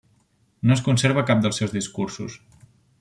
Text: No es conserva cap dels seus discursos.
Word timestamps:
No 0.69 0.77
es 0.77 0.81
conserva 0.87 1.25
cap 1.29 1.43
dels 1.45 1.61
seus 1.61 1.77
discursos. 1.77 2.39